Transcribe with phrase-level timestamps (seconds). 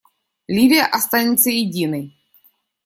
[0.49, 2.17] Ливия останется единой.